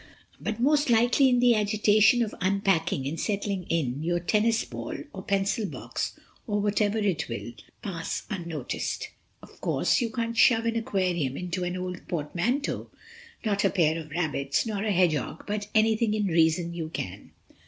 But 0.39 0.59
most 0.59 0.89
likely 0.89 1.29
in 1.29 1.39
the 1.39 1.53
agitation 1.53 2.23
of 2.23 2.33
unpacking 2.41 3.05
and 3.05 3.19
settling 3.19 3.65
in, 3.69 4.01
your 4.01 4.19
tennis 4.19 4.65
ball, 4.65 4.97
or 5.13 5.21
pencil 5.21 5.67
box, 5.67 6.17
or 6.47 6.59
whatever 6.59 6.97
it 6.97 7.29
is, 7.29 7.29
will 7.29 7.53
pass 7.83 8.23
unnoticed. 8.27 9.09
Of 9.43 9.61
course, 9.61 10.01
you 10.01 10.09
can't 10.09 10.35
shove 10.35 10.65
an 10.65 10.75
aquarium 10.75 11.37
into 11.37 11.61
the 11.61 11.77
old 11.77 12.07
portmanteau—nor 12.07 13.57
a 13.63 13.69
pair 13.69 13.99
of 13.99 14.09
rabbits, 14.09 14.65
nor 14.65 14.83
a 14.83 14.91
hedgehog—but 14.91 15.67
anything 15.75 16.15
in 16.15 16.25
reason 16.25 16.73
you 16.73 16.89
can. 16.89 17.29